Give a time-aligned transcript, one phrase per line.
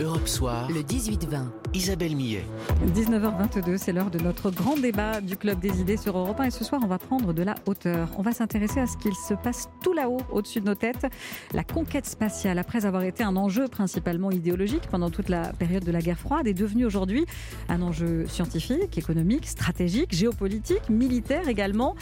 [0.00, 0.68] Europe Soir.
[0.70, 1.44] Le 18-20.
[1.74, 2.44] Isabelle Millet.
[2.96, 6.44] 19h22, c'est l'heure de notre grand débat du Club des idées sur Europe 1.
[6.44, 8.08] Et ce soir, on va prendre de la hauteur.
[8.16, 11.06] On va s'intéresser à ce qu'il se passe tout là-haut, au-dessus de nos têtes.
[11.52, 15.92] La conquête spatiale, après avoir été un enjeu principalement idéologique pendant toute la période de
[15.92, 17.26] la guerre froide, est devenue aujourd'hui
[17.68, 21.94] un enjeu scientifique, économique, stratégique, géopolitique, militaire également.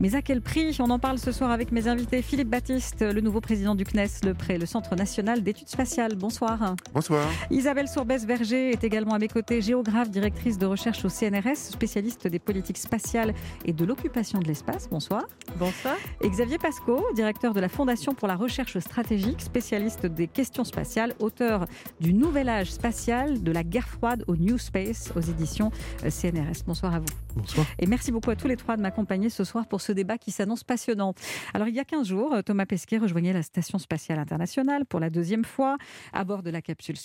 [0.00, 0.76] Mais à quel prix?
[0.80, 2.20] On en parle ce soir avec mes invités.
[2.20, 6.16] Philippe Baptiste, le nouveau président du CNES, le le Centre national d'études spatiales.
[6.16, 6.74] Bonsoir.
[6.92, 7.26] Bonsoir.
[7.50, 12.38] Isabelle Sourbès-Verger est également à mes côtés, géographe, directrice de recherche au CNRS, spécialiste des
[12.38, 14.88] politiques spatiales et de l'occupation de l'espace.
[14.88, 15.24] Bonsoir.
[15.58, 15.96] Bonsoir.
[16.22, 21.14] Et Xavier Pasco, directeur de la Fondation pour la recherche stratégique, spécialiste des questions spatiales,
[21.18, 21.66] auteur
[22.00, 25.70] du Nouvel Âge spatial de la guerre froide au New Space aux éditions
[26.04, 26.64] euh, CNRS.
[26.66, 27.06] Bonsoir à vous.
[27.36, 27.66] Bonsoir.
[27.78, 30.30] Et merci beaucoup à tous les trois de m'accompagner ce soir pour ce débat qui
[30.30, 31.14] s'annonce passionnant.
[31.52, 35.10] Alors, il y a 15 jours, Thomas Pesquet rejoignait la Station spatiale internationale pour la
[35.10, 35.76] deuxième fois
[36.12, 36.96] à bord de la capsule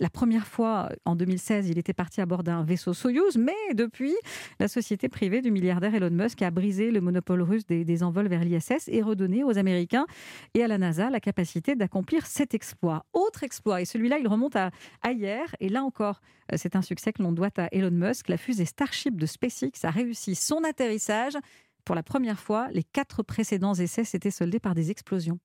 [0.00, 4.14] La première fois, en 2016, il était parti à bord d'un vaisseau Soyuz, mais depuis,
[4.60, 8.28] la société privée du milliardaire Elon Musk a brisé le monopole russe des, des envols
[8.28, 10.06] vers l'ISS et redonné aux Américains
[10.54, 13.04] et à la NASA la capacité d'accomplir cet exploit.
[13.12, 14.70] Autre exploit, et celui-là, il remonte à,
[15.02, 16.20] à hier, et là encore,
[16.52, 18.28] euh, c'est un succès que l'on doit à Elon Musk.
[18.28, 21.34] La fusée Starship de SpaceX a réussi son atterrissage.
[21.84, 25.38] Pour la première fois, les quatre précédents essais s'étaient soldés par des explosions.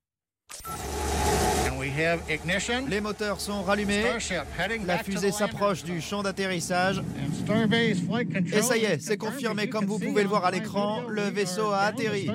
[2.88, 4.04] Les moteurs sont rallumés.
[4.86, 7.02] La fusée s'approche du champ d'atterrissage.
[8.52, 9.68] Et ça y est, c'est confirmé.
[9.68, 12.28] Comme vous pouvez le voir à l'écran, le vaisseau a atterri.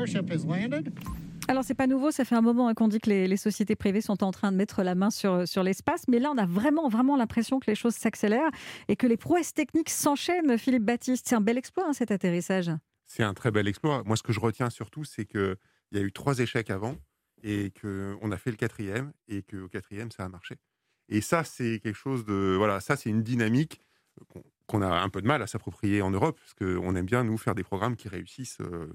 [1.47, 3.75] Alors, c'est pas nouveau, ça fait un moment hein, qu'on dit que les, les, sociétés
[3.75, 6.45] privées sont en train de mettre la main sur, sur l'espace, mais là, on a
[6.45, 8.52] vraiment, vraiment l'impression que les choses s'accélèrent
[8.87, 11.27] et que les prouesses techniques s'enchaînent, Philippe Baptiste.
[11.27, 12.69] C'est un bel exploit, hein, cet atterrissage.
[13.07, 14.03] C'est un très bel exploit.
[14.05, 15.57] Moi, ce que je retiens surtout, c'est qu'il
[15.93, 16.95] y a eu trois échecs avant
[17.43, 20.57] et qu'on a fait le quatrième et qu'au quatrième, ça a marché.
[21.09, 22.55] Et ça, c'est quelque chose de.
[22.57, 23.81] Voilà, ça, c'est une dynamique
[24.67, 27.37] qu'on a un peu de mal à s'approprier en Europe, parce qu'on aime bien, nous,
[27.37, 28.93] faire des programmes qui réussissent euh,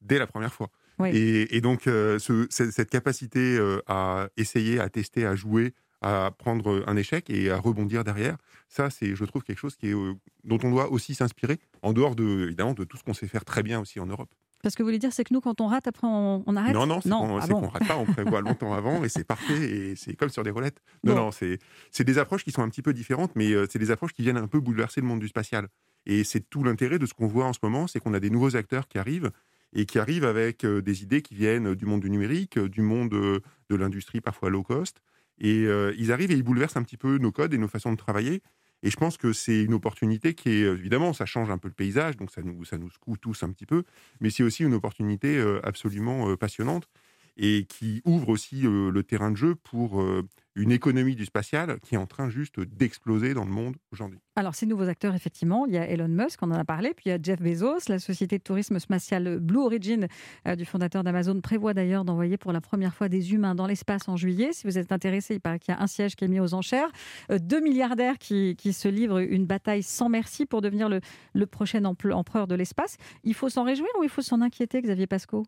[0.00, 0.70] dès la première fois.
[0.98, 1.10] Oui.
[1.10, 6.32] Et, et, donc, euh, ce, cette capacité euh, à essayer, à tester, à jouer, à
[6.36, 8.36] prendre un échec et à rebondir derrière,
[8.68, 12.16] ça, c'est, je trouve, quelque chose qui est, dont on doit aussi s'inspirer, en dehors,
[12.16, 14.34] de, évidemment, de tout ce qu'on sait faire très bien aussi en Europe.
[14.62, 16.74] Parce que vous voulez dire, c'est que nous, quand on rate, après, on, on arrête
[16.74, 19.60] Non, non, c'est qu'on Ah qu'on rate pas, on prévoit longtemps avant et c'est parfait
[19.60, 20.80] et c'est comme sur des roulettes.
[21.04, 21.20] Non, Bon.
[21.24, 24.12] non, c'est des approches qui sont un petit peu différentes, mais euh, c'est des approches
[24.12, 25.68] qui viennent un peu bouleverser le monde du spatial.
[26.06, 28.30] Et c'est tout l'intérêt de ce qu'on voit en ce moment, c'est qu'on a des
[28.30, 29.30] nouveaux acteurs qui arrivent
[29.74, 32.82] et qui arrivent avec euh, des idées qui viennent du monde du numérique, euh, du
[32.82, 33.40] monde euh,
[33.70, 35.00] de l'industrie parfois low cost.
[35.38, 37.90] Et euh, ils arrivent et ils bouleversent un petit peu nos codes et nos façons
[37.90, 38.42] de travailler.
[38.82, 41.74] Et je pense que c'est une opportunité qui est, évidemment, ça change un peu le
[41.74, 43.84] paysage, donc ça nous, ça nous secoue tous un petit peu,
[44.20, 46.88] mais c'est aussi une opportunité euh, absolument euh, passionnante
[47.36, 51.80] et qui ouvre aussi euh, le terrain de jeu pour euh, une économie du spatial
[51.80, 54.18] qui est en train juste d'exploser dans le monde aujourd'hui.
[54.36, 57.04] Alors, ces nouveaux acteurs, effectivement, il y a Elon Musk, on en a parlé, puis
[57.06, 60.08] il y a Jeff Bezos, la société de tourisme spatial Blue Origin
[60.46, 64.08] euh, du fondateur d'Amazon prévoit d'ailleurs d'envoyer pour la première fois des humains dans l'espace
[64.08, 64.52] en juillet.
[64.52, 66.54] Si vous êtes intéressé, il paraît qu'il y a un siège qui est mis aux
[66.54, 66.90] enchères.
[67.30, 71.00] Euh, deux milliardaires qui, qui se livrent une bataille sans merci pour devenir le,
[71.34, 72.96] le prochain empereur de l'espace.
[73.24, 75.44] Il faut s'en réjouir ou il faut s'en inquiéter, Xavier Pasco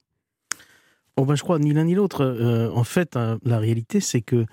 [1.16, 2.24] Bon, ben, je crois ni l'un ni l'autre.
[2.24, 4.46] Euh, en fait, euh, la réalité, c'est que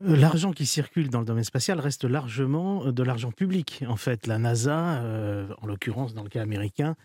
[0.00, 3.84] l'argent qui circule dans le domaine spatial reste largement euh, de l'argent public.
[3.88, 6.96] En fait, la NASA, euh, en l'occurrence dans le cas américain,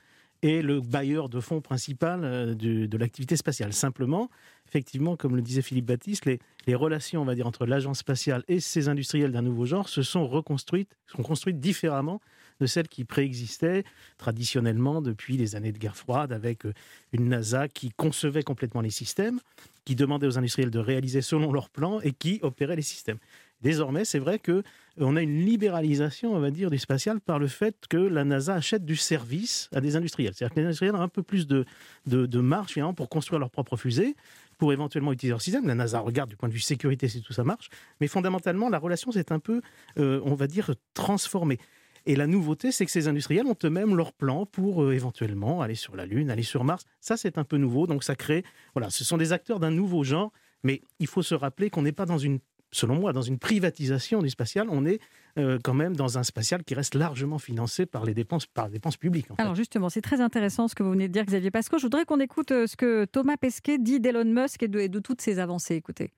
[0.44, 3.74] est le bailleur de fonds principal euh, de l'activité spatiale.
[3.74, 4.30] Simplement,
[4.68, 9.42] effectivement, comme le disait Philippe Baptiste, les, relations, entre l'agence spatiale et ces industriels d'un
[9.42, 12.22] nouveau genre se sont reconstruites, sont construites différemment
[12.60, 13.84] de celles qui préexistaient
[14.18, 16.74] traditionnellement depuis les années de guerre froide, avec euh,
[17.12, 19.40] une NASA qui concevait complètement les systèmes,
[19.86, 23.20] qui demandait aux industriels de réaliser selon leurs plans et qui opérait les systèmes.
[23.62, 24.62] Désormais, c'est vrai que euh,
[24.98, 28.54] on a une libéralisation, on va dire, du spatial par le fait que la NASA
[28.54, 30.34] achète du service à des industriels.
[30.36, 31.66] C'est-à-dire que les industriels ont un peu plus de,
[32.06, 34.16] de, marge finalement, pour construire leur propre fusée,
[34.58, 35.68] pour éventuellement utiliser leur système.
[35.68, 38.80] La NASA regarde du point de vue sécurité si tout ça marche, mais fondamentalement, la
[38.80, 39.62] relation s'est un peu,
[39.98, 41.60] euh, on va dire, transformée.
[42.06, 45.76] Et la nouveauté, c'est que ces industriels ont eux-mêmes leur plan pour euh, éventuellement aller
[45.76, 46.84] sur la Lune, aller sur Mars.
[47.02, 47.88] Ça, c'est un peu nouveau.
[47.88, 48.44] Donc, ça crée.
[48.76, 50.32] Voilà, ce sont des acteurs d'un nouveau genre.
[50.64, 52.40] Mais il faut se rappeler qu'on n'est pas dans une,
[52.72, 54.68] selon moi, dans une privatisation du spatial.
[54.70, 55.00] On est
[55.38, 58.98] euh, quand même dans un spatial qui reste largement financé par les dépenses, par dépenses
[58.98, 59.28] publiques.
[59.38, 61.78] Alors justement, c'est très intéressant ce que vous venez de dire, Xavier Pasco.
[61.78, 64.90] Je voudrais qu'on écoute euh, ce que Thomas Pesquet dit d'Elon Musk et de, et
[64.90, 65.76] de toutes ses avancées.
[65.76, 66.12] Écoutez.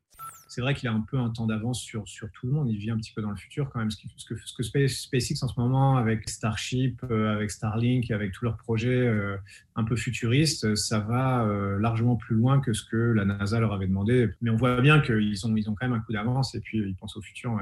[0.47, 2.71] C'est vrai qu'il a un peu un temps d'avance sur, sur tout le monde.
[2.71, 3.91] Il vit un petit peu dans le futur quand même.
[3.91, 8.31] Ce, que, ce que Space- SpaceX en ce moment, avec Starship, euh, avec Starlink, avec
[8.31, 9.37] tous leurs projets euh,
[9.75, 13.73] un peu futuristes, ça va euh, largement plus loin que ce que la NASA leur
[13.73, 14.29] avait demandé.
[14.41, 16.79] Mais on voit bien qu'ils ont, ils ont quand même un coup d'avance et puis
[16.79, 17.59] ils pensent au futur.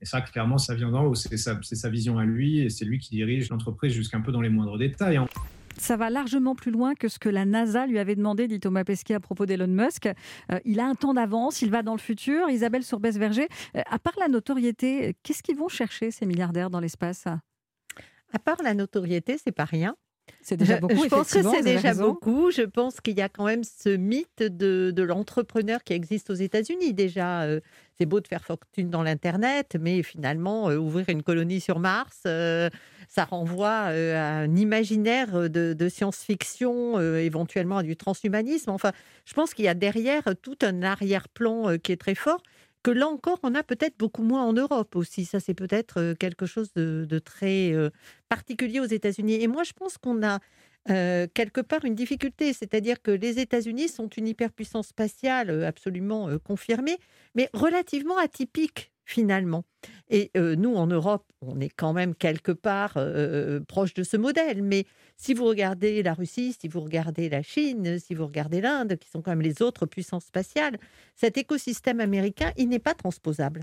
[0.00, 1.14] Et ça, clairement, ça vient d'en haut.
[1.14, 4.40] C'est sa, sa, vision à lui et c'est lui qui dirige l'entreprise jusqu'un peu dans
[4.40, 5.20] les moindres détails.
[5.78, 8.84] Ça va largement plus loin que ce que la NASA lui avait demandé, dit Thomas
[8.84, 10.06] Pesquet à propos d'Elon Musk.
[10.06, 12.50] Euh, il a un temps d'avance, il va dans le futur.
[12.50, 17.26] Isabelle Sourbès-Verger, euh, à part la notoriété, qu'est-ce qu'ils vont chercher ces milliardaires dans l'espace?
[18.32, 19.94] À part la notoriété, c'est pas rien.
[20.42, 21.02] C'est déjà beaucoup.
[21.02, 22.50] Je pense que c'est déjà beaucoup.
[22.50, 26.34] Je pense qu'il y a quand même ce mythe de, de l'entrepreneur qui existe aux
[26.34, 26.94] États-Unis.
[26.94, 27.60] Déjà, euh,
[27.98, 32.22] c'est beau de faire fortune dans l'Internet, mais finalement, euh, ouvrir une colonie sur Mars,
[32.26, 32.70] euh,
[33.08, 38.70] ça renvoie à un imaginaire de, de science-fiction, éventuellement à du transhumanisme.
[38.70, 38.92] Enfin,
[39.24, 42.42] je pense qu'il y a derrière tout un arrière-plan qui est très fort
[42.82, 45.24] que là encore, on a peut-être beaucoup moins en Europe aussi.
[45.24, 47.90] Ça, c'est peut-être euh, quelque chose de, très euh,
[48.28, 49.34] particulier aux États-Unis.
[49.42, 50.38] Et moi, je pense qu'on a
[50.90, 56.98] euh, quelque part une difficulté, c'est-à-dire que les États-Unis sont une hyperpuissance spatiale absolument confirmée,
[57.34, 59.64] mais relativement atypique finalement.
[60.10, 62.98] Et nous, en Europe, on est quand même quelque part
[63.66, 64.62] proche de ce modèle.
[64.62, 64.84] Mais
[65.16, 69.08] si vous regardez la Russie, si vous regardez la Chine, si vous regardez l'Inde, qui
[69.08, 70.78] sont quand même les autres puissances spatiales,
[71.14, 73.62] cet écosystème américain, il n'est pas transposable.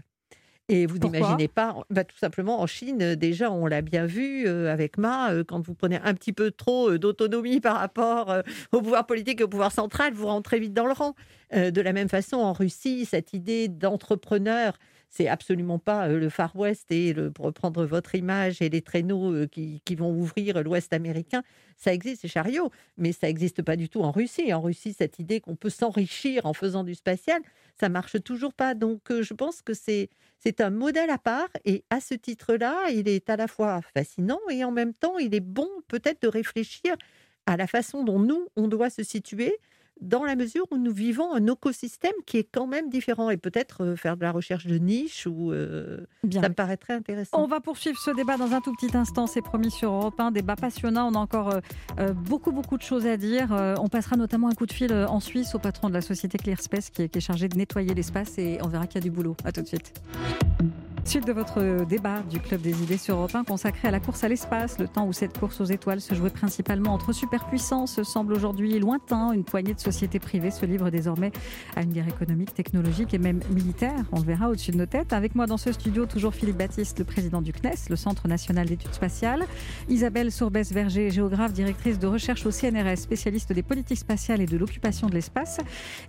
[0.67, 4.97] Et vous n'imaginez pas, bah, tout simplement en Chine, déjà on l'a bien vu avec
[4.97, 8.35] Ma, quand vous prenez un petit peu trop d'autonomie par rapport
[8.71, 11.13] au pouvoir politique et au pouvoir central, vous rentrez vite dans le rang.
[11.53, 14.79] de la même façon, en Russie, cette idée d'entrepreneur
[15.15, 19.47] c'est absolument pas le Far West et le, pour reprendre votre image et les traîneaux
[19.47, 21.41] qui, vont ouvrir l'Ouest américain,
[21.77, 24.53] ça existe, c'est chariot, mais ça n'existe pas du tout en Russie.
[24.53, 27.41] En Russie, cette idée qu'on peut s'enrichir en faisant du spatial,
[27.79, 28.73] ça marche toujours pas.
[28.73, 33.07] Donc, je pense que c'est c'est un modèle à part et à ce titre-là, il
[33.07, 36.93] est à la fois fascinant et en même temps, il est bon peut-être de réfléchir
[37.45, 39.57] à la façon dont nous, on doit se situer
[40.01, 43.83] dans la mesure où nous vivons un écosystème qui est quand même différent et peut-être
[43.83, 47.41] euh, faire de la recherche de niche ou euh, ça me paraît très intéressant.
[47.41, 50.31] On va poursuivre ce débat dans un tout petit instant, c'est promis sur Europe 1,
[50.31, 51.59] débat passionnant, on a encore
[51.99, 53.49] euh, beaucoup beaucoup de choses à dire.
[53.79, 56.89] on passera notamment un coup de fil en Suisse au patron de la société ClearSpace
[56.89, 59.11] qui est, qui est chargé de nettoyer l'espace et on verra qu'il y a du
[59.11, 59.35] boulot.
[59.43, 59.93] À tout de suite.
[61.07, 64.23] Suite de votre débat du Club des idées sur Europe 1 consacré à la course
[64.23, 68.33] à l'espace, le temps où cette course aux étoiles se jouait principalement entre superpuissances semble
[68.33, 69.31] aujourd'hui lointain.
[69.31, 71.31] Une poignée de sociétés privées se livrent désormais
[71.75, 74.03] à une guerre économique, technologique et même militaire.
[74.11, 75.13] On le verra au-dessus de nos têtes.
[75.13, 78.67] Avec moi dans ce studio, toujours Philippe Baptiste, le président du CNES, le Centre national
[78.67, 79.45] d'études spatiales.
[79.87, 85.07] Isabelle Sourbès-Verger, géographe, directrice de recherche au CNRS, spécialiste des politiques spatiales et de l'occupation
[85.07, 85.59] de l'espace.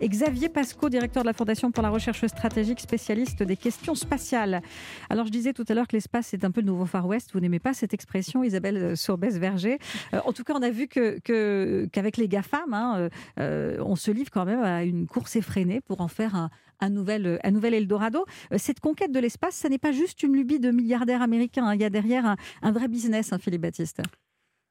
[0.00, 4.62] Et Xavier Pasco, directeur de la Fondation pour la recherche stratégique, spécialiste des questions spatiales.
[5.10, 7.30] Alors, je disais tout à l'heure que l'espace, c'est un peu le nouveau Far West.
[7.32, 9.78] Vous n'aimez pas cette expression, Isabelle euh, Sourbès-Verger.
[10.14, 14.30] Euh, en tout cas, on a vu qu'avec les GAFAM, hein, euh, on se livre
[14.30, 16.50] quand même à une course effrénée pour en faire
[16.80, 18.24] un, nouvel, un nouvel Eldorado.
[18.56, 21.72] Cette conquête de l'espace, ça n'est pas juste une lubie de milliardaires américains.
[21.74, 24.02] Il y a derrière un, vrai business, hein, Philippe Baptiste.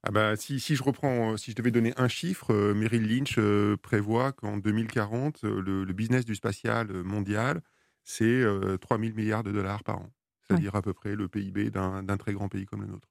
[0.07, 3.39] Ah bah, si, je reprends, si je devais donner un chiffre, Merrill Lynch
[3.81, 7.61] prévoit qu'en 2040, le, le, business du spatial mondial
[8.05, 8.43] c'est
[8.79, 10.09] 3 000 milliards de dollars par an,
[10.43, 13.09] c'est-à-dire à peu près le PIB d'un très grand pays comme le nôtre.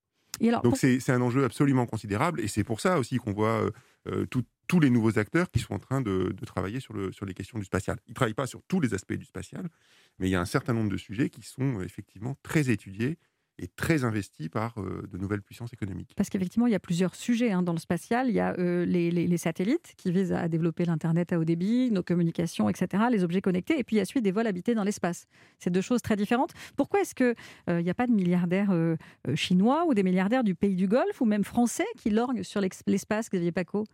[0.62, 3.68] Donc c'est un enjeu absolument considérable et c'est pour ça aussi qu'on voit
[4.66, 7.58] tous les nouveaux acteurs qui sont en train de, travailler sur, le, sur les questions
[7.58, 7.98] du spatial.
[8.06, 9.68] Ils ne travaillent pas sur tous les aspects du spatial,
[10.18, 13.18] mais il y a un certain nombre de sujets qui sont effectivement très étudiés
[13.58, 16.12] est très investi par euh, de nouvelles puissances économiques.
[16.16, 18.28] Parce qu'effectivement, il y a plusieurs sujets hein, dans le spatial.
[18.28, 22.02] Il y a euh, les, satellites qui visent à développer l'Internet à haut débit, nos
[22.02, 24.84] communications, etc., les objets connectés, et puis il y a suite des vols habités dans
[24.84, 25.26] l'espace.
[25.58, 26.52] C'est deux choses très différentes.
[26.76, 27.34] Pourquoi est-ce qu'il
[27.68, 28.72] euh, n'y a pas de milliardaires
[29.34, 33.28] chinois ou des milliardaires du pays du Golfe, ou même français, qui lorgnent sur l'espace,
[33.30, 33.84] Xavier Paco?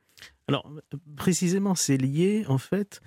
[0.48, 0.70] Alors,
[1.16, 3.00] précisément, c'est lié, en fait,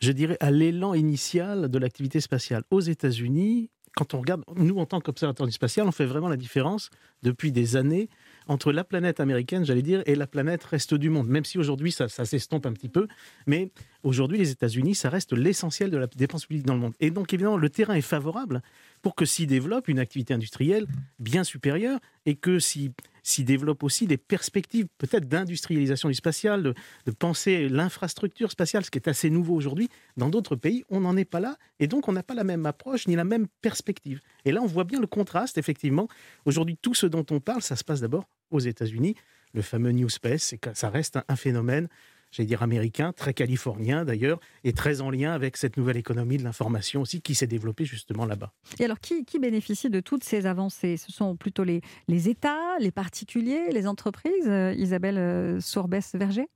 [0.00, 2.64] je dirais, à l'élan initial de l'activité spatiale.
[2.70, 6.90] Aux États-Unis, quand on regarde, nous en tant qu'observateurs spatial, on fait vraiment la différence
[7.22, 8.08] depuis des années
[8.46, 11.28] entre la planète américaine, j'allais dire, et la planète reste du monde.
[11.28, 13.06] Même si aujourd'hui ça, ça s'estompe un petit peu,
[13.46, 13.70] mais
[14.02, 16.94] aujourd'hui les États-Unis, ça reste l'essentiel de la dépense publique dans le monde.
[17.00, 18.62] Et donc évidemment, le terrain est favorable
[19.02, 20.86] pour que s'y développe une activité industrielle
[21.18, 26.74] bien supérieure et que s'y s'y développent aussi des perspectives peut-être d'industrialisation du spatial, de,
[27.18, 29.88] penser l'infrastructure spatiale, ce qui est assez nouveau aujourd'hui.
[30.16, 32.66] Dans d'autres pays, on n'en est pas là, et donc on n'a pas la même
[32.66, 34.20] approche ni la même perspective.
[34.44, 36.08] Et là, on voit bien le contraste, effectivement.
[36.44, 39.16] Aujourd'hui, tout ce dont on parle, ça se passe d'abord aux États-Unis.
[39.52, 41.88] Le fameux New Space, ça reste un phénomène
[42.30, 46.44] j'allais dire américain, très californien d'ailleurs, et très en lien avec cette nouvelle économie de
[46.44, 48.52] l'information aussi qui s'est développée justement là-bas.
[48.78, 50.96] Et alors, qui, bénéficie de toutes ces avancées?
[50.96, 56.46] Ce sont plutôt les, les États, les particuliers, les entreprises, euh, Isabelle euh, Sourbès-Verger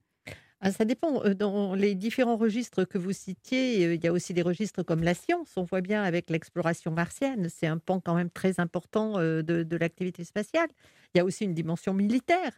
[0.66, 1.22] ah, ça dépend.
[1.26, 5.02] Euh, dans les différents registres que vous citiez, il y a aussi des registres comme
[5.02, 5.48] la science.
[5.56, 10.24] On voit bien avec l'exploration martienne, c'est un pan quand même très important de, l'activité
[10.24, 10.68] spatiale.
[11.14, 12.52] Il y a aussi une dimension militaire.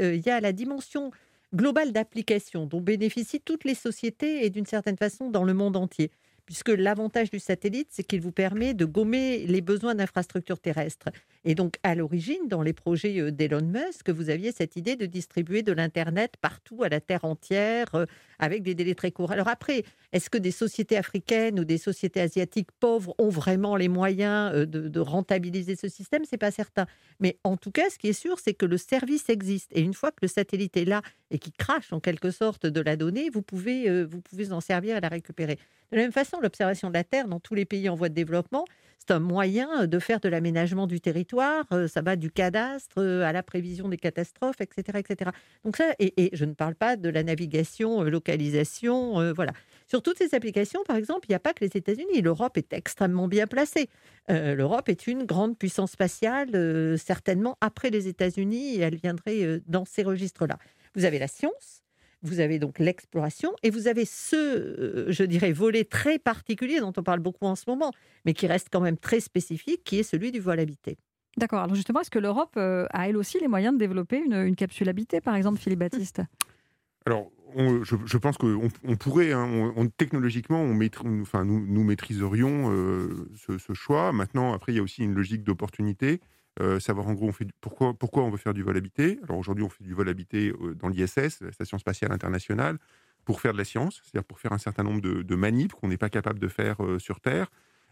[0.00, 1.12] Il y a la dimension
[1.54, 6.10] globale d'application dont bénéficient toutes les sociétés et d'une certaine façon dans le monde entier
[6.46, 11.08] puisque l'avantage du satellite, c'est qu'il vous permet de gommer les besoins d'infrastructures terrestres.
[11.44, 15.06] Et donc, à l'origine, dans les projets euh, d'Elon Musk, vous aviez cette idée de
[15.06, 18.06] distribuer de l'Internet partout, à la Terre entière, euh,
[18.38, 19.32] avec des délais très courts.
[19.32, 19.82] Alors après,
[20.12, 24.66] est-ce que des sociétés africaines ou des sociétés asiatiques pauvres ont vraiment les moyens euh,
[24.66, 26.22] de, rentabiliser ce système?
[26.24, 26.86] C'est pas certain.
[27.18, 29.70] Mais en tout cas, ce qui est sûr, c'est que le service existe.
[29.74, 32.80] Et une fois que le satellite est là et qui crache en quelque sorte de
[32.80, 35.56] la donnée, vous pouvez, vous pouvez en servir et la récupérer.
[35.90, 38.14] De la même façon, l'observation de la Terre dans tous les pays en voie de
[38.14, 38.64] développement,
[39.04, 41.64] c'est un moyen de faire de l'aménagement du territoire.
[41.72, 44.98] Euh, ça va du cadastre euh, à la prévision des catastrophes, etc.
[44.98, 45.30] etc.
[45.64, 49.52] Donc ça, et, je ne parle pas de la navigation, euh, localisation, voilà.
[49.88, 52.22] Sur toutes ces applications, par exemple, il n'y a pas que les États-Unis.
[52.22, 53.88] L'Europe est extrêmement bien placée.
[54.28, 60.58] L'Europe est une grande puissance spatiale, certainement après les États-Unis, elle viendrait dans ces registres-là.
[60.94, 61.82] Vous avez la science,
[62.22, 66.92] vous avez donc l'exploration et vous avez ce, euh, je dirais, volet très particulier dont
[66.96, 67.92] on parle beaucoup en ce moment,
[68.24, 70.98] mais qui reste quand même très spécifique, qui est celui du vol habité.
[71.36, 71.60] D'accord.
[71.60, 74.88] Alors justement, est-ce que l'Europe euh, a elle aussi les moyens de développer une, capsule
[74.88, 76.20] habitée, par exemple, Philippe Baptiste?
[77.06, 80.78] Alors, je, pense qu'on on pourrait, hein, technologiquement, on
[81.20, 84.12] enfin, nous, nous maîtriserions euh, ce, ce, choix.
[84.12, 86.20] Maintenant, après, il y a aussi une logique d'opportunité.
[86.80, 89.18] Savoir en gros pourquoi, pourquoi on veut faire du vol habité.
[89.24, 92.78] Alors aujourd'hui, on fait du vol habité dans l'ISS, la Station spatiale internationale,
[93.24, 95.96] pour faire de la science, c'est-à-dire pour faire un certain nombre de, de qu'on n'est
[95.96, 97.48] pas capable de faire sur Terre.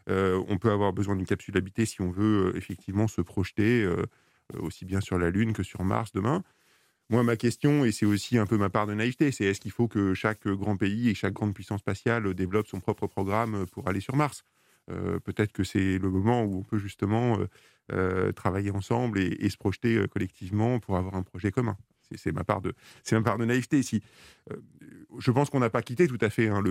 [0.09, 3.88] on peut avoir besoin d'une capsule habitée si on veut effectivement se projeter
[4.59, 6.43] aussi bien sur la Lune que sur Mars demain.
[7.11, 9.73] Moi, ma question, et c'est aussi un peu ma part de naïveté, c'est est-ce qu'il
[9.73, 13.88] faut que chaque grand pays et chaque grande puissance spatiale développe son propre programme pour
[13.88, 14.45] aller sur Mars?
[15.25, 17.39] Peut-être que c'est le moment où on peut justement
[17.93, 21.77] euh, travailler ensemble et, se projeter euh, collectivement pour avoir un projet commun.
[22.15, 22.73] C'est ma part de,
[23.11, 23.81] ma part de naïveté.
[24.51, 24.57] Euh,
[25.19, 26.63] je pense qu'on n'a pas quitté tout à fait hein,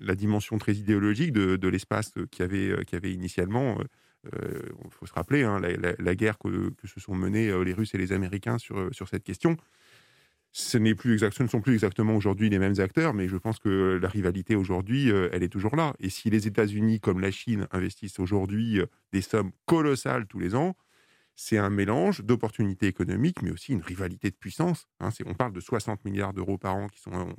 [0.00, 3.78] la, dimension très idéologique de, l'espace qui avait, qui avait initialement.
[4.24, 8.12] Il faut se rappeler hein, la, guerre que, se sont menées les Russes et les
[8.12, 9.56] Américains sur cette question
[10.52, 13.98] ce, n'est plus ne sont plus exactement aujourd'hui les mêmes acteurs, mais je pense que
[14.00, 15.94] la rivalité aujourd'hui, euh, elle est toujours là.
[15.98, 20.54] Et si les États-Unis, comme la Chine, investissent aujourd'hui euh, des sommes colossales tous les
[20.54, 20.76] ans,
[21.34, 24.86] c'est un mélange d'opportunités économiques, mais aussi une rivalité de puissance.
[25.00, 25.08] Hein.
[25.24, 27.34] on parle de 60 milliards d'euros par an qui sont,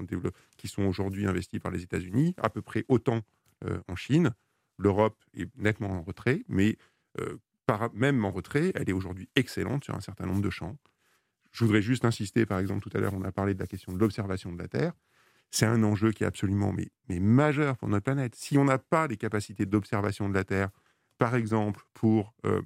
[0.58, 3.22] qui sont aujourd'hui investis par les États-Unis, à peu près autant
[3.65, 4.32] euh, en Chine.
[4.79, 6.77] L'Europe est nettement en retrait, mais
[7.67, 10.75] par, même en retrait, elle est aujourd'hui excellente sur un certain nombre de champs.
[11.54, 13.94] Je voudrais juste insister, par exemple, tout à l'heure, on a parlé de la question
[13.94, 14.94] de l'observation de la Terre.
[15.52, 18.34] C'est un enjeu qui est absolument mais, majeur pour notre planète.
[18.36, 20.70] Si on n'a pas les capacités d'observation de la Terre,
[21.20, 22.62] par exemple, pour euh,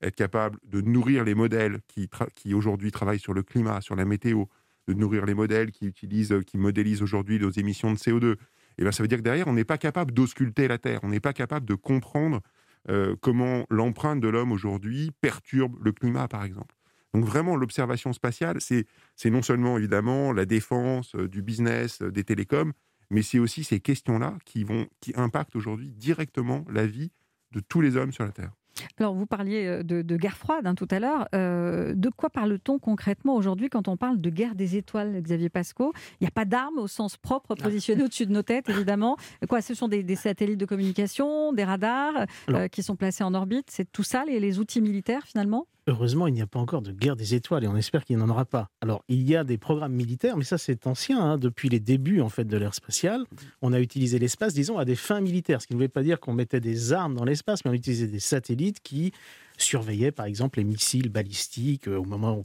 [0.00, 4.06] être capable de nourrir les modèles qui, qui aujourd'hui travaillent sur le climat, sur la
[4.06, 4.46] météo,
[4.88, 8.36] de nourrir les modèles qui utilisent, qui modélisent aujourd'hui nos émissions de CO2, et
[8.78, 11.08] eh bien ça veut dire que derrière, on n'est pas capable d'ausculter la Terre, on
[11.08, 12.40] n'est pas capable de comprendre
[12.88, 16.74] euh, comment l'empreinte de l'homme aujourd'hui perturbe le climat, par exemple.
[17.14, 18.86] Donc vraiment, l'observation spatiale, c'est
[19.30, 22.72] non seulement évidemment la défense, euh, du business, euh, des télécoms,
[23.10, 27.10] mais c'est aussi ces questions-là qui, vont, qui impactent aujourd'hui directement la vie
[27.52, 28.52] de tous les hommes sur la Terre.
[28.98, 31.28] Alors, vous parliez euh, de, guerre froide hein, tout à l'heure.
[31.32, 36.24] de quoi parle-t-on concrètement aujourd'hui quand on parle de guerre des étoiles, Xavier Pasco Il
[36.24, 39.16] n'y a pas d'armes au sens propre positionnées au-dessus de nos têtes, évidemment.
[39.48, 42.26] Quoi, ce sont des, satellites de communication, des radars
[42.70, 43.66] qui sont placés en orbite?
[43.70, 45.66] C'est tout ça, les, les outils militaires, finalement?
[45.86, 48.22] Heureusement, il n'y a pas encore de guerre des étoiles et on espère qu'il n'y
[48.22, 48.70] en aura pas.
[48.80, 51.20] Alors, il y a des programmes militaires, mais ça, c'est ancien.
[51.20, 53.24] Hein, depuis les débuts en fait de l'ère spatiale,
[53.62, 55.60] on a utilisé l'espace, disons, à des fins militaires.
[55.60, 58.06] Ce qui ne voulait pas dire qu'on mettait des armes dans l'espace, mais on utilisait
[58.06, 59.12] des satellites qui
[59.58, 62.44] surveillaient, par exemple, les missiles balistiques euh, au moment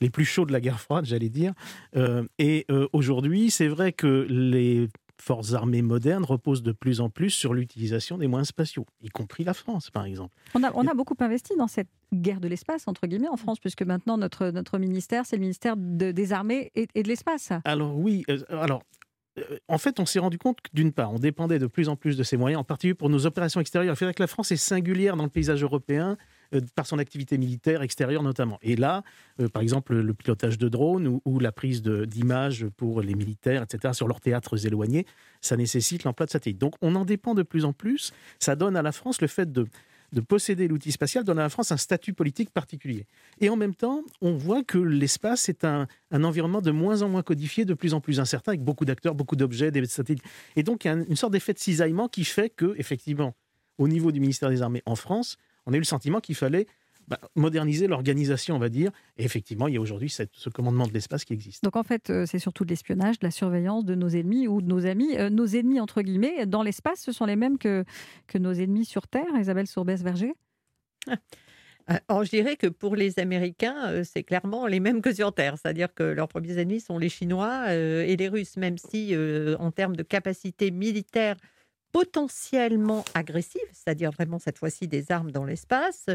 [0.00, 1.52] les plus chauds de la guerre froide, j'allais dire.
[1.96, 4.88] Euh, et euh, aujourd'hui, c'est vrai que les
[5.20, 9.44] forces armées modernes reposent de plus en plus sur l'utilisation des moyens spatiaux, y compris
[9.44, 10.36] la France, par exemple.
[10.54, 13.58] On a, on a beaucoup investi dans cette guerre de l'espace, entre guillemets, en France,
[13.58, 17.52] puisque maintenant, notre, notre ministère, c'est le ministère des Armées et, de l'Espace.
[17.64, 18.82] Alors oui, euh, alors
[19.38, 21.96] euh, en fait, on s'est rendu compte que d'une part, on dépendait de plus en
[21.96, 23.96] plus de ces moyens, en particulier pour nos opérations extérieures.
[24.00, 26.16] Il vrai que la France est singulière dans le paysage européen
[26.74, 28.58] par son activité militaire extérieure notamment.
[28.62, 29.02] Et là,
[29.40, 33.92] euh, par exemple, le pilotage de drones ou, la prise d'images pour les militaires, etc.,
[33.94, 35.06] sur leurs théâtres éloignés,
[35.40, 36.58] ça nécessite l'emploi de satellites.
[36.58, 38.12] Donc on en dépend de plus en plus.
[38.38, 39.66] Ça donne à la France le fait de
[40.14, 43.06] de posséder l'outil spatial donne à la France un statut politique particulier.
[43.40, 47.22] Et en même temps, on voit que l'espace est un, environnement de moins en moins
[47.22, 50.22] codifié, de plus en plus incertain, avec beaucoup d'acteurs, beaucoup d'objets, des satellites.
[50.56, 53.34] Et donc, il y a une sorte d'effet de cisaillement qui fait que, effectivement,
[53.76, 55.36] au niveau du ministère des Armées en France,
[55.66, 56.66] on a eu le sentiment qu'il fallait
[57.08, 58.90] bah, moderniser l'organisation, on va dire.
[59.18, 61.62] Et effectivement, il y a aujourd'hui ce commandement de l'espace qui existe.
[61.62, 64.62] Donc en fait, euh, c'est surtout de l'espionnage, de la surveillance de nos ennemis ou
[64.62, 65.16] de nos amis.
[65.18, 67.84] Euh, nos ennemis, entre guillemets, dans l'espace, ce sont les mêmes que,
[68.26, 70.32] que nos ennemis sur Terre, Isabelle Sourbès-Verger
[71.86, 75.56] Alors, je dirais que pour les Américains, euh, c'est clairement les mêmes que sur Terre.
[75.60, 79.14] C'est-à-dire que leurs premiers ennemis sont les Chinois et les Russes, même si
[79.58, 81.36] en termes de capacité militaire
[81.94, 86.06] potentiellement agressive, c'est-à-dire vraiment cette fois-ci des armes dans l'espace,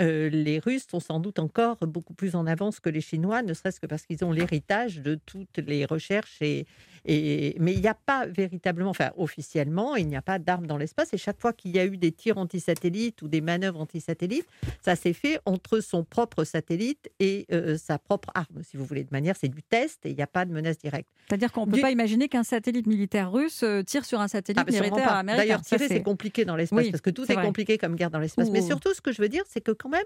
[0.00, 3.54] euh, les Russes sont sans doute encore beaucoup plus en avance que les Chinois, ne
[3.54, 6.38] serait-ce que parce qu'ils ont l'héritage de toutes les recherches.
[6.40, 6.66] Et,
[7.06, 11.12] Mais il n'y a pas véritablement, enfin officiellement, il n'y a pas d'armes dans l'espace.
[11.12, 14.46] Et chaque fois qu'il y a eu des tirs antisatellites ou des manœuvres antisatellites,
[14.80, 19.04] ça s'est fait entre son propre satellite et euh, sa propre arme, si vous voulez.
[19.04, 21.08] De manière, c'est du test et il n'y a pas de menace directe.
[21.28, 24.64] C'est-à-dire qu'on ne peut pas imaginer qu'un satellite militaire russe euh, tire sur un satellite
[24.66, 25.56] ah, militaire américain.
[25.56, 28.50] D'ailleurs, tirer, c'est compliqué dans l'espace parce que tout est, compliqué comme guerre dans l'espace.
[28.50, 30.04] Mais surtout, ce que je veux dire, c'est que quand même,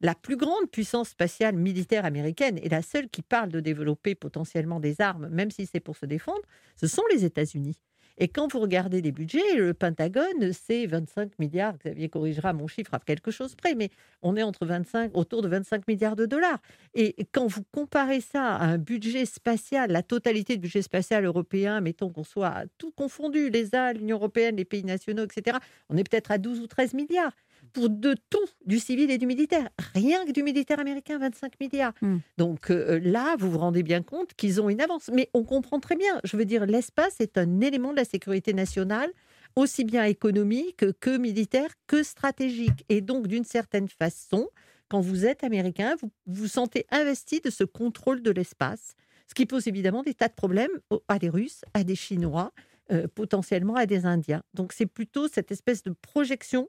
[0.00, 4.80] la plus grande puissance spatiale militaire américaine et la seule qui parle de développer potentiellement
[4.80, 6.40] des armes, même si c'est pour se défendre,
[6.76, 7.76] ce sont les États-Unis.
[8.22, 11.78] Et quand vous regardez les budgets, le Pentagone, c'est 25 milliards.
[11.78, 13.88] Xavier corrigera mon chiffre à quelque chose près, mais
[14.20, 16.58] on est entre 25, autour de 25 milliards de dollars.
[16.92, 21.80] Et quand vous comparez ça à un budget spatial, la totalité du budget spatial européen,
[21.80, 25.56] mettons qu'on soit tout confondu, les A, l'Union européenne, les pays nationaux, etc.,
[25.88, 27.32] on est peut-être à 12 ou 13 milliards
[27.72, 29.68] pour de tout, du civil et du militaire.
[29.94, 31.92] Rien que du militaire américain, 25 milliards.
[32.00, 32.18] Hmm.
[32.38, 35.10] Donc euh, là, vous vous rendez bien compte qu'ils ont une avance.
[35.12, 36.20] Mais on comprend très bien.
[36.24, 39.10] Je veux dire, l'espace est un élément de la sécurité nationale,
[39.56, 42.84] aussi bien économique que militaire que stratégique.
[42.88, 44.48] Et donc, d'une certaine façon,
[44.88, 48.94] quand vous êtes américain, vous vous sentez investi de ce contrôle de l'espace,
[49.28, 50.70] ce qui pose évidemment des tas de problèmes
[51.08, 52.52] à des Russes, à des Chinois,
[52.90, 54.42] euh, potentiellement à des Indiens.
[54.52, 56.68] Donc c'est plutôt cette espèce de projection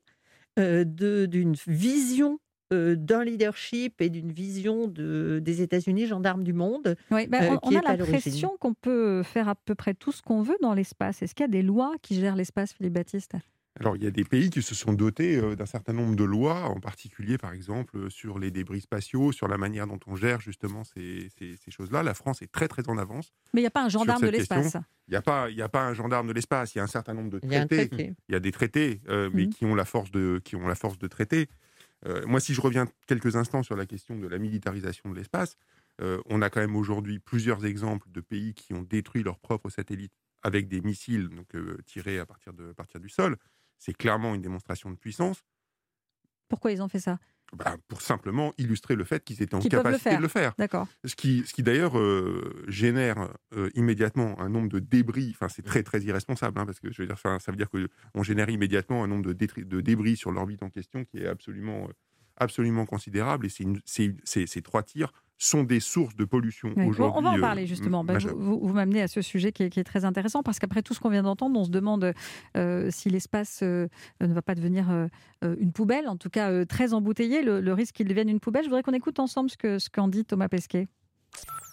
[0.57, 2.39] d'une vision
[2.71, 6.95] euh, d'un leadership et d'une vision de, des États-Unis, gendarmes du monde.
[7.11, 10.55] Oui, ben, on, a l'impression qu'on peut faire à peu près tout ce qu'on veut
[10.61, 11.21] dans l'espace.
[11.21, 13.33] Est-ce qu'il y a des lois qui gèrent l'espace, Philippe Baptiste?
[13.79, 16.25] Alors, il y a des pays qui se sont dotés euh, d'un certain nombre de
[16.25, 20.41] lois, en particulier, par exemple, sur les débris spatiaux, sur la manière dont on gère
[20.41, 22.03] justement ces, ces, choses-là.
[22.03, 23.31] La France est très, très en avance.
[23.53, 24.75] Mais il n'y a pas un gendarme de l'espace.
[25.07, 26.75] Il n'y a, pas, a pas un gendarme de l'espace.
[26.75, 27.89] Il y a un certain nombre de traités.
[28.27, 29.49] Il y a, des traités, euh, mais mmh.
[29.49, 31.47] qui, ont la force de, qui ont la force de traiter.
[32.05, 35.55] Euh, moi, si je reviens quelques instants sur la question de la militarisation de l'espace,
[36.25, 40.13] on a quand même aujourd'hui plusieurs exemples de pays qui ont détruit leurs propres satellites
[40.41, 41.55] avec des missiles donc,
[41.85, 43.37] tirés à partir, de, à partir du sol
[43.81, 45.43] c'est clairement une démonstration de puissance.
[46.47, 47.17] Pourquoi ils ont fait ça?
[47.53, 50.53] Bah, Pour simplement illustrer le fait qu'ils étaient en capacité de le faire.
[50.57, 50.87] D'accord.
[51.03, 55.31] Ce qui, ce qui d'ailleurs euh, génère euh, immédiatement un nombre de débris.
[55.33, 58.23] Enfin, c'est très très irresponsable, hein, parce que je veux dire, ça veut dire qu'on
[58.23, 61.93] génère immédiatement un nombre de, de débris sur l'orbite en question qui est absolument, euh,
[62.37, 63.47] absolument considérable.
[63.47, 63.49] Et
[63.83, 64.15] c'est
[64.47, 65.11] ces trois tirs
[65.41, 67.01] sont des sources de pollution aujourd'hui.
[67.01, 68.03] On va en parler euh, justement.
[68.03, 71.09] Ben, vous, m'amenez à ce sujet qui est, très intéressant parce qu'après tout ce qu'on
[71.09, 72.13] vient d'entendre, on se demande
[72.55, 73.87] euh, si l'espace euh,
[74.21, 75.09] ne va pas devenir
[75.41, 78.63] une poubelle, en tout cas très embouteillé, le, risque qu'il devienne une poubelle.
[78.63, 80.87] Je voudrais qu'on écoute ensemble ce qu'en ce qu'en dit Thomas Pesquet.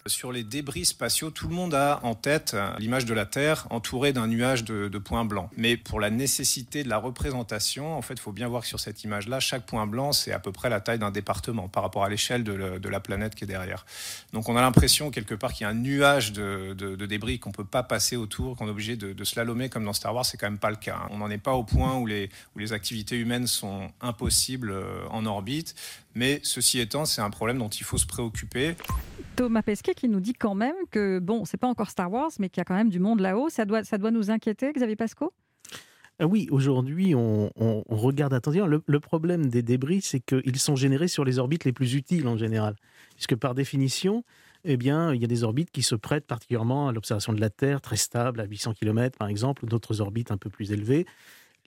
[0.08, 4.12] Sur les débris spatiaux, tout le monde a en tête l'image de la Terre entourée
[4.12, 5.50] d'un nuage de, points blancs.
[5.56, 8.80] Mais pour la nécessité de la représentation, en fait, il faut bien voir que sur
[8.80, 12.04] cette image-là, chaque point blanc, c'est à peu près la taille d'un département par rapport
[12.04, 13.84] à l'échelle de, la planète qui est derrière.
[14.32, 16.72] Donc on a l'impression quelque part qu'il y a un nuage de,
[17.06, 20.14] débris qu'on ne peut pas passer autour, qu'on est obligé de, slalomer comme dans Star
[20.14, 20.24] Wars.
[20.24, 20.96] C'est quand même pas le cas.
[21.02, 21.08] Hein.
[21.10, 25.06] On n'en est pas au point où les, où les activités humaines sont impossibles euh,
[25.10, 25.74] en orbite.
[26.14, 28.74] Mais ceci étant, c'est un problème dont il faut se préoccuper.
[29.36, 32.48] Thomas Pesquet qui nous dit quand même que, bon, c'est pas encore Star Wars, mais
[32.48, 33.48] qu'il y a quand même du monde là-haut.
[33.48, 35.32] Ça doit, ça doit nous inquiéter, Xavier Pasco
[36.20, 37.48] ah oui, aujourd'hui, on,
[37.88, 38.66] regarde attention.
[38.66, 42.26] Le, le, problème des débris, c'est qu'ils sont générés sur les orbites les plus utiles
[42.26, 42.74] en général.
[43.14, 44.24] Puisque par définition,
[44.64, 47.50] eh bien, il y a des orbites qui se prêtent particulièrement à l'observation de la
[47.50, 51.06] Terre, très stable, à 800 km par exemple, ou d'autres orbites un peu plus élevées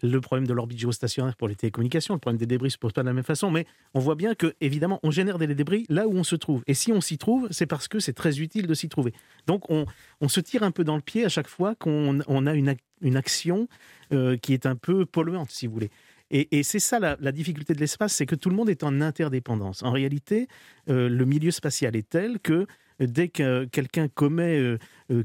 [0.04, 3.02] le problème de l'orbite géostationnaire pour les télécommunications, le problème des débris se pose pas
[3.02, 6.08] de la même façon, mais on voit bien que, évidemment, on génère des débris là
[6.08, 6.64] où on se trouve.
[6.68, 9.14] Et si on s'y trouve, c'est parce que c'est très utile de s'y trouver.
[9.48, 9.86] Donc, on,
[10.28, 13.68] se tire un peu dans le pied à chaque fois qu'on a une, action
[14.14, 15.92] euh, qui est un peu polluante, si vous voulez.
[16.34, 19.84] Et, c'est ça la, difficulté de l'espace, c'est que tout le monde est en interdépendance.
[19.84, 20.48] En réalité,
[20.90, 22.68] euh, le milieu spatial est tel que
[23.02, 24.78] dès que quelqu'un commet euh,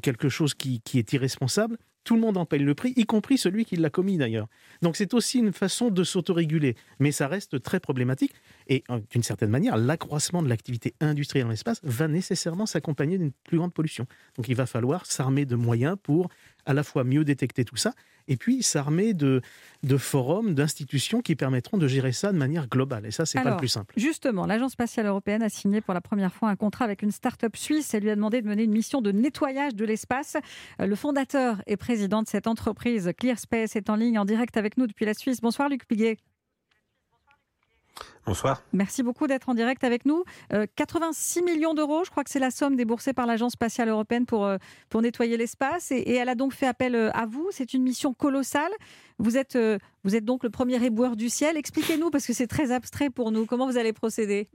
[0.02, 3.64] quelque chose qui, est irresponsable, tout le monde en paye le prix, y compris celui
[3.64, 4.46] qui l'a commis d'ailleurs.
[4.80, 8.32] Donc c'est aussi une façon de s'autoréguler, mais ça reste très problématique.
[8.68, 13.58] Et d'une certaine manière, l'accroissement de l'activité industrielle dans l'espace va nécessairement s'accompagner d'une plus
[13.58, 14.06] grande pollution.
[14.36, 16.28] Donc il va falloir s'armer de moyens pour
[16.64, 17.92] à la fois mieux détecter tout ça,
[18.28, 19.40] et puis s'armer de,
[19.82, 23.06] de forums, d'institutions qui permettront de gérer ça de manière globale.
[23.06, 23.94] Et ça, c'est pas le plus simple.
[23.96, 27.56] Justement, l'Agence spatiale européenne a signé pour la première fois un contrat avec une start-up
[27.56, 27.94] suisse.
[27.94, 30.36] Elle lui a demandé de mener une mission de nettoyage de l'espace.
[30.80, 34.76] Euh, le fondateur et président de cette entreprise, ClearSpace, est en ligne en direct avec
[34.76, 35.40] nous depuis la Suisse.
[35.40, 36.16] Bonsoir Luc Piguet.
[38.26, 38.60] Bonsoir.
[38.72, 40.24] Merci beaucoup d'être en direct avec nous.
[40.74, 44.26] 86 euh, millions d'euros, je crois que c'est la somme déboursée par l'Agence spatiale européenne
[44.26, 45.92] pour, euh, pour nettoyer l'espace.
[45.92, 47.48] Et, elle a donc fait appel euh, à vous.
[47.52, 48.72] C'est une mission colossale.
[49.18, 49.56] Vous êtes,
[50.04, 51.56] vous êtes donc le premier éboueur du ciel.
[51.56, 54.50] Expliquez-nous, parce que c'est très abstrait pour nous, comment vous allez procéder?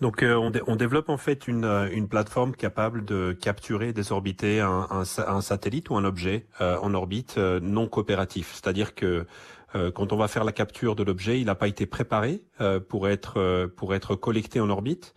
[0.00, 4.86] Donc on, on, développe en fait une, une, plateforme capable de capturer et désorbiter un,
[4.90, 8.52] un, un satellite ou un objet en orbite non coopératif.
[8.52, 9.26] C'est-à-dire que
[9.94, 13.08] quand on va faire la capture de l'objet, il n'a pas été préparé euh, pour
[13.08, 15.14] être euh, pour être collecté en orbite.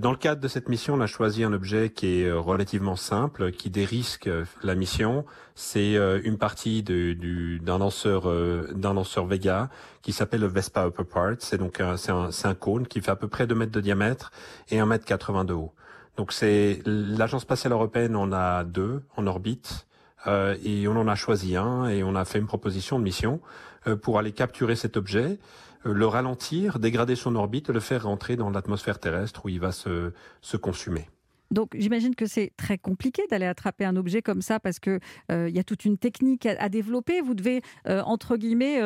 [0.00, 3.50] Dans le cadre de cette mission, on a choisi un objet qui est relativement simple,
[3.50, 4.30] qui dérisque
[4.62, 5.24] la mission.
[5.56, 8.32] C'est une partie d'un lanceur
[8.72, 11.34] d'un lanceur Vega qui s'appelle le Vespa Upper Part.
[11.40, 14.30] C'est donc un, un, un, cône qui fait à peu près 2 mètres de diamètre
[14.70, 15.72] et 1 mètre 80 de haut.
[16.16, 19.88] Donc c'est l'agence spatiale européenne en a deux en orbite.
[20.26, 23.40] Euh, et on en a choisi un et on a fait une proposition de mission
[23.42, 23.71] euh,
[24.02, 25.38] pour aller capturer cet objet,
[25.86, 29.72] euh, le ralentir, dégrader son orbite le faire rentrer dans l'atmosphère terrestre où il va
[29.72, 31.08] se, se consumer.
[31.50, 35.54] Donc j'imagine que c'est très compliqué d'aller attraper un objet comme ça parce que il
[35.54, 37.20] y a toute une technique à, développer.
[37.20, 38.80] Vous devez entre guillemets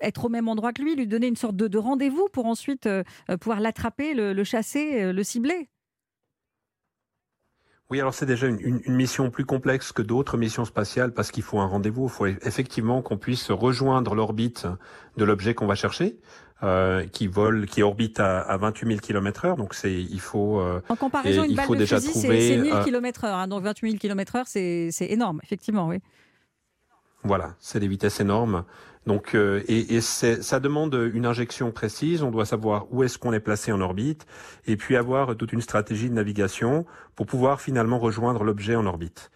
[0.00, 2.88] être au même endroit que lui, lui donner une sorte de, de rendez-vous pour ensuite
[3.40, 5.68] pouvoir l'attraper, le, chasser, le cibler.
[7.90, 11.42] Oui, alors c'est déjà une, une, mission plus complexe que d'autres missions spatiales parce qu'il
[11.42, 12.04] faut un rendez-vous.
[12.04, 14.66] Il faut effectivement qu'on puisse rejoindre l'orbite
[15.16, 16.18] de l'objet qu'on va chercher.
[16.64, 19.56] Euh, qui vole, qui orbite à, à 28 000 km/h.
[19.56, 20.58] Donc c'est, il faut.
[20.58, 23.46] Euh, en comparaison, une balle de fusil, c'est 1000 km/h.
[23.46, 26.00] donc 28 000 km/h, c'est énorme, effectivement, oui.
[27.24, 28.64] Voilà, c'est des vitesses énormes.
[29.06, 32.22] Donc, euh, et, ça demande une injection précise.
[32.22, 34.26] On doit savoir où est-ce qu'on est placé en orbite,
[34.66, 36.84] et puis avoir toute une stratégie de navigation
[37.16, 39.30] pour pouvoir finalement rejoindre l'objet en orbite.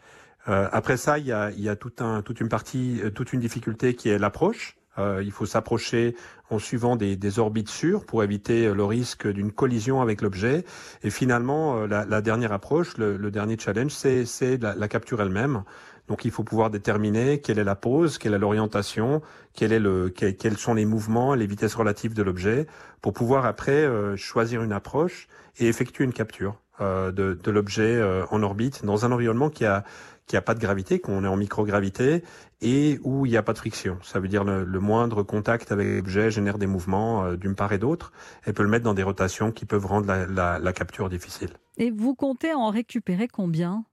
[0.49, 3.33] Euh, après ça, il y a, y a tout un, toute une partie, euh, toute
[3.33, 4.77] une difficulté qui est l'approche.
[4.99, 6.15] il faut s'approcher
[6.51, 10.67] en suivant des, des, orbites sûres pour éviter le risque d'une collision avec l'objet.
[11.03, 15.65] Et finalement, la, dernière approche, le, dernier challenge, c'est la, la capture elle-même.
[16.13, 19.23] Donc il faut pouvoir déterminer quelle est la pose, quelle est l'orientation,
[19.55, 22.67] quels sont les mouvements, les vitesses relatives de l'objet,
[23.01, 28.27] pour pouvoir après euh, choisir une approche et effectuer une capture euh, de, l'objet euh,
[28.31, 29.85] en orbite dans un environnement qui a
[30.27, 32.23] qui a pas de gravité, qu'on est en microgravité
[32.61, 33.97] et où il n'y a pas de friction.
[34.03, 37.79] Ça veut dire le, le moindre contact avec l'objet génère des mouvements d'une part et
[37.79, 38.13] d'autre
[38.47, 41.51] et peut le mettre dans des rotations qui peuvent rendre la capture difficile.
[41.79, 43.87] Et vous comptez en récupérer combien?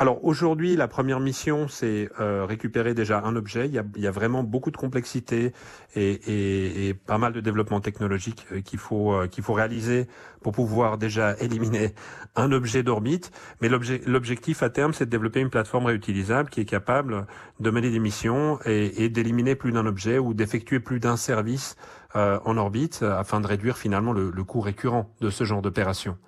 [0.00, 3.66] Alors aujourd'hui, la première mission, c'est euh, récupérer déjà un objet.
[3.66, 5.52] Il y, a, vraiment beaucoup de complexité
[5.96, 10.06] et, pas mal de développement technologique euh, qu'il faut euh, qu'il faut réaliser
[10.40, 11.96] pour pouvoir déjà éliminer
[12.36, 13.32] un objet d'orbite.
[13.60, 17.26] Mais l'objectif à terme, c'est de développer une plateforme réutilisable qui est capable
[17.58, 21.74] de mener des missions et, d'éliminer plus d'un objet ou d'effectuer plus d'un service
[22.14, 26.18] euh, en orbite afin de réduire finalement le, le coût récurrent de ce genre d'opération.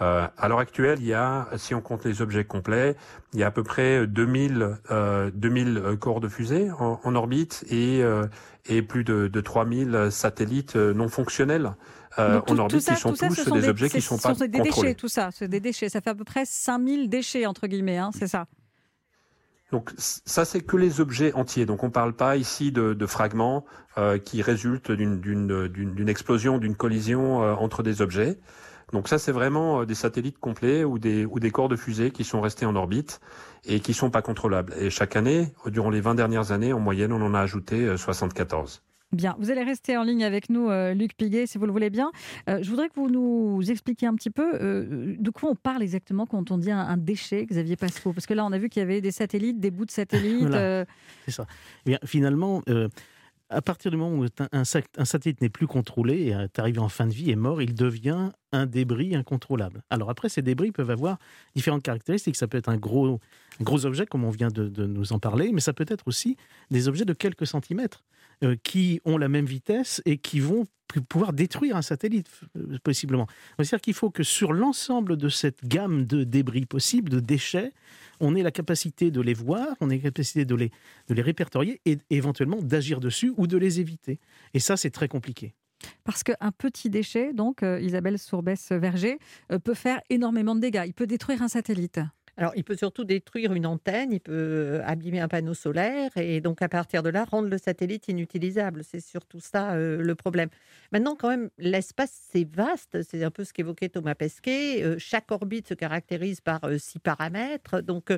[0.00, 2.96] Euh, à l'heure actuelle, il y a, si on compte les objets complets,
[3.32, 7.14] il y a à peu près 2000, euh, 2000 euh, corps de fusée en, en
[7.14, 8.26] orbite et, euh,
[8.66, 11.72] et plus de, de 3000 satellites euh, non fonctionnels.
[12.18, 14.58] Euh, en orbite, ça, qui sont tous des, des, objets qui ne sont pas des
[14.58, 14.88] contrôlés.
[14.88, 15.88] déchets, tout ça, c'est des déchets.
[15.88, 18.46] Ça fait à peu près 5000 déchets, entre guillemets, hein, c'est ça
[19.72, 21.66] donc ça, c'est que les objets entiers.
[21.66, 23.64] Donc on ne parle pas ici de, de fragments
[23.98, 28.38] euh, qui résultent d'une explosion, d'une collision euh, entre des objets.
[28.92, 32.10] Donc ça, c'est vraiment euh, des satellites complets ou des, ou des corps de fusée
[32.10, 33.20] qui sont restés en orbite
[33.64, 34.74] et qui sont pas contrôlables.
[34.78, 38.82] Et chaque année, durant les 20 dernières années, en moyenne, on en a ajouté 74.
[38.82, 41.72] Euh, bien, vous allez rester en ligne avec nous, euh, Luc Piguet, si vous le
[41.72, 42.12] voulez bien.
[42.46, 46.52] je voudrais que vous nous expliquiez un petit peu de quoi on parle exactement quand
[46.52, 48.12] on dit un, déchet, Xavier Pasco.
[48.12, 50.52] Parce que là, on a vu qu'il y avait des satellites, des bouts de satellites.
[51.24, 51.46] C'est ça.
[51.86, 52.62] Eh bien, finalement,
[53.48, 57.12] à partir du moment où un, satellite n'est plus contrôlé est arrivé en fin de
[57.12, 59.82] vie et mort, il devient un débris incontrôlable.
[59.90, 61.18] Alors après, ces débris peuvent avoir
[61.54, 62.36] différentes caractéristiques.
[62.36, 63.20] Ça peut être un gros,
[63.60, 66.36] gros objet, comme on vient de, nous en parler, mais ça peut être aussi
[66.70, 68.02] des objets de quelques centimètres.
[68.62, 70.66] Qui ont la même vitesse et qui vont
[71.08, 72.28] pouvoir détruire un satellite,
[72.84, 73.26] possiblement.
[73.58, 77.72] C'est-à-dire qu'il faut que sur l'ensemble de cette gamme de débris possibles, de déchets,
[78.20, 80.70] on ait la capacité de les voir, on ait la capacité de les,
[81.08, 84.18] de les répertorier et éventuellement d'agir dessus ou de les éviter.
[84.54, 85.54] Et ça, c'est très compliqué.
[86.04, 89.18] Parce qu'un petit déchet, donc euh, Isabelle Sourbès-Verger,
[89.52, 90.84] euh, peut faire énormément de dégâts.
[90.86, 92.00] Il peut détruire un satellite.
[92.38, 96.40] Alors, il peut surtout détruire une antenne, il peut euh, abîmer un panneau solaire et
[96.40, 98.84] donc à partir de là rendre le satellite inutilisable.
[98.84, 100.50] C'est surtout ça le problème.
[100.92, 103.02] Maintenant, quand même, l'espace c'est vaste.
[103.02, 104.96] C'est un peu ce qu'évoquait Thomas Pesquet.
[104.98, 107.80] chaque orbite se caractérise par six paramètres.
[107.80, 108.12] Donc,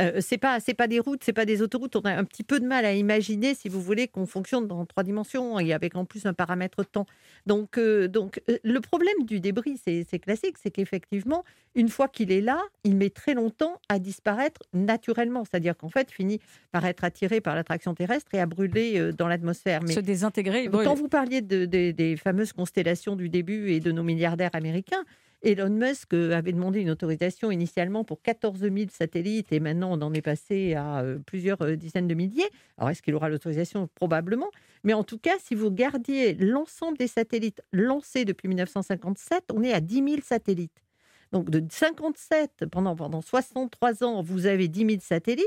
[0.00, 1.94] euh, c'est pas c'est pas des routes, c'est pas des autoroutes.
[1.96, 4.84] On a un petit peu de mal à imaginer, si vous voulez, qu'on fonctionne dans
[4.86, 7.06] trois dimensions et avec en plus un paramètre de temps.
[7.46, 12.32] Donc euh, donc euh, le problème du débris, c'est classique, c'est qu'effectivement, une fois qu'il
[12.32, 15.44] est là, il met très longtemps à disparaître naturellement.
[15.44, 16.40] C'est-à-dire qu'en fait, finit
[16.72, 19.80] par être attiré par l'attraction terrestre et à brûler dans l'atmosphère.
[19.82, 20.68] Mais se désintégrer.
[20.68, 25.04] Quand vous parliez des fameuses constellations du début et de nos milliardaires américains,
[25.44, 30.00] Elon Musk euh, avait demandé une autorisation initialement pour 14 000 satellites et maintenant on
[30.00, 32.48] en est passé à euh, plusieurs euh, dizaines de milliers.
[32.78, 33.88] Alors est-ce qu'il aura l'autorisation?
[33.94, 34.50] Probablement.
[34.84, 39.74] Mais en tout cas, si vous gardiez l'ensemble des satellites lancés depuis 1957, on est
[39.74, 40.82] à 10 000 satellites.
[41.32, 45.44] Donc de 57 pendant, pendant 63 ans, vous avez 10 000 satellites.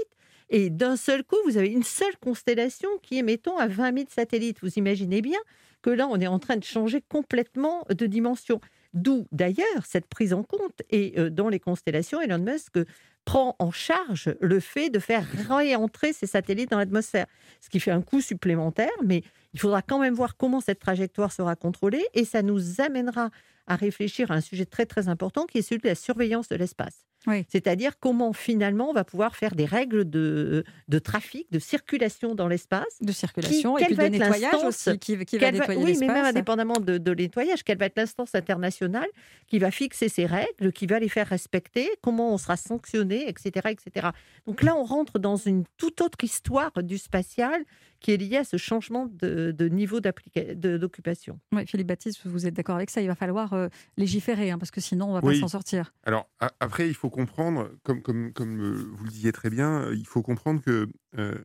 [0.49, 4.05] Et d'un seul coup, vous avez une seule constellation qui est, mettons, à 20 000
[4.09, 4.59] satellites.
[4.61, 5.39] Vous imaginez bien
[5.81, 8.61] que là, on est en train de changer complètement de dimension.
[8.93, 10.81] D'où d'ailleurs cette prise en compte.
[10.89, 12.79] Et euh, dans les constellations, Elon Musk
[13.25, 17.25] prend en charge le fait de faire réentrer ces satellites dans l'atmosphère,
[17.59, 19.21] ce qui fait un coût supplémentaire, mais
[19.53, 23.29] il faudra quand même voir comment cette trajectoire sera contrôlée et ça nous amènera
[23.67, 26.55] à réfléchir à un sujet très très important qui est celui de la surveillance de
[26.55, 27.06] l'espace.
[27.49, 32.47] C'est-à-dire comment finalement on va pouvoir faire des règles de, de trafic, de circulation dans
[32.47, 32.97] l'espace.
[33.01, 36.79] De circulation et puis de nettoyage aussi, qui, qui va nettoyer Oui, mais même indépendamment
[36.79, 39.07] de, de nettoyage, quelle va être l'instance internationale
[39.47, 43.69] qui va fixer ces règles, qui va les faire respecter, comment on sera sanctionné, etc.
[43.69, 44.09] etc.
[44.45, 47.63] Donc là, on rentre dans une toute autre histoire du spatial
[47.99, 51.39] qui est lié à ce changement de, niveau d'occupation.
[51.51, 54.71] Oui, Philippe Baptiste, vous êtes d'accord avec ça Il va falloir euh, légiférer, hein, parce
[54.71, 55.93] que sinon, on ne va pas s'en sortir.
[56.05, 56.27] Alors,
[56.59, 60.21] après, il faut comprendre, comme, comme, comme euh, vous le disiez très bien, il faut
[60.21, 61.35] comprendre que euh,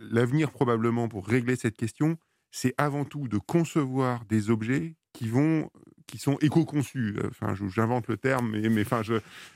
[0.00, 2.16] l'avenir, probablement, pour régler cette question,
[2.50, 5.70] c'est avant tout de concevoir des objets qui vont
[6.06, 7.16] qui sont éco-conçus.
[7.28, 9.02] Enfin, j'invente le terme, mais, mais enfin,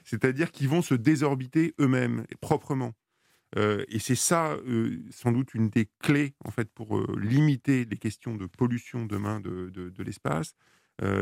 [0.05, 2.93] c'est-à-dire qui vont se désorbiter eux-mêmes, proprement.
[3.57, 7.87] Euh, et c'est ça, euh, sans doute, une des clés en fait pour euh, limiter
[7.87, 10.55] les questions de pollution demain de, de l'espace.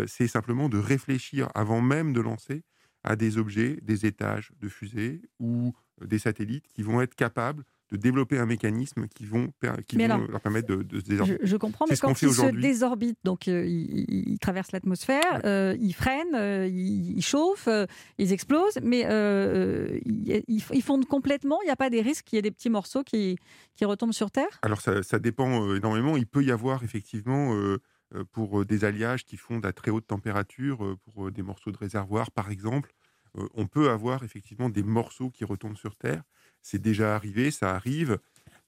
[0.06, 2.64] c'est simplement de réfléchir avant même de lancer
[3.04, 5.72] à des objets, des étages de fusées ou
[6.04, 9.52] des satellites qui vont être capables de développer un mécanisme qui vont,
[9.86, 11.38] qui vont leur permettre de, se désorbiter.
[11.42, 16.34] Je, comprends, mais quand ils se désorbitent, donc euh, ils, traversent l'atmosphère, euh, ils freinent,
[16.34, 17.68] euh, ils, chauffent,
[18.18, 19.00] ils explosent, mais
[20.06, 21.58] ils, ils, fondent complètement.
[21.62, 23.36] Il n'y a pas des risques qu'il y ait des petits morceaux qui,
[23.74, 24.60] qui retombent sur Terre?
[24.62, 26.16] Alors ça, ça, dépend énormément.
[26.16, 27.56] Il peut y avoir effectivement
[28.32, 32.50] pour des alliages qui fondent à très haute température, pour des morceaux de réservoir par
[32.50, 32.92] exemple,
[33.54, 36.24] on peut avoir effectivement des morceaux qui retombent sur Terre
[36.62, 38.18] c'est déjà arrivé, ça arrive.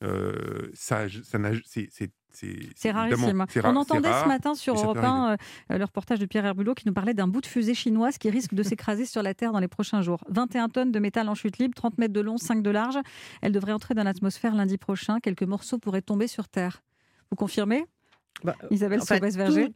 [0.02, 1.38] Euh, ça, ça
[2.32, 3.44] c'est rarissime.
[3.62, 5.36] On entendait ce matin sur Europe 1 euh,
[5.78, 8.54] le reportage de Pierre Herbulot qui nous parlait d'un bout de fusée chinoise qui risque
[8.54, 10.24] de s'écraser sur la Terre dans les prochains jours.
[10.28, 12.98] 21 tonnes de métal en chute libre, 30 mètres de long, 5 de large.
[13.42, 15.20] Elle devrait entrer dans l'atmosphère lundi prochain.
[15.20, 16.82] Quelques morceaux pourraient tomber sur Terre.
[17.30, 17.84] Vous confirmez?
[18.44, 19.18] Bah, Isabelle enfin,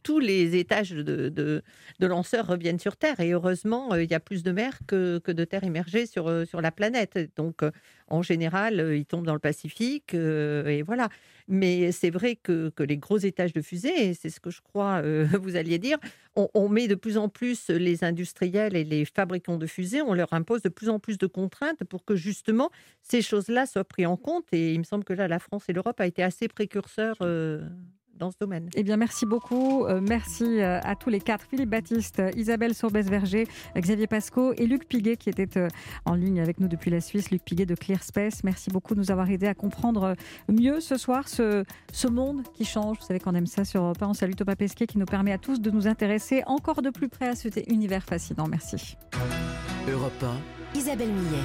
[0.03, 1.63] Tous les étages de, de,
[1.99, 5.31] lanceurs reviennent sur Terre et heureusement, euh, il y a plus de mer que, que
[5.31, 7.17] de terre immergée sur, euh, sur la planète.
[7.37, 7.71] Donc, euh,
[8.07, 11.09] en général, ils tombent dans le Pacifique et voilà.
[11.49, 14.61] Mais c'est vrai que, que, les gros étages de fusée, et c'est ce que je
[14.61, 15.01] crois
[15.41, 15.97] vous alliez dire,
[16.35, 20.13] on, on, met de plus en plus les industriels et les fabricants de fusées, on
[20.13, 22.69] leur impose de plus en plus de contraintes pour que justement
[23.01, 24.45] ces choses-là soient prises en compte.
[24.53, 27.17] Et il me semble que là, la France et l'Europe a été assez précurseurs
[28.17, 28.69] dans ce domaine.
[28.75, 29.85] Eh bien, merci beaucoup.
[29.85, 31.45] Euh, merci euh, à tous les quatre.
[31.49, 35.67] Philippe Baptiste, Isabelle Sourbès-Verger, Xavier Pasco et Luc Piguet qui était euh,
[36.05, 37.31] en ligne avec nous depuis la Suisse.
[37.31, 38.43] Luc Piguet de ClearSpace.
[38.43, 40.15] Merci beaucoup de nous avoir aidé à comprendre
[40.49, 42.97] mieux ce soir ce, ce monde qui change.
[42.99, 44.07] Vous savez qu'on aime ça sur Europe 1.
[44.07, 47.09] On salue Thomas Pesquet qui nous permet à tous de nous intéresser encore de plus
[47.09, 48.47] près à cet univers fascinant.
[48.47, 48.97] Merci.
[49.89, 50.23] Europe
[50.73, 50.77] 1.
[50.77, 51.43] Isabelle Millet.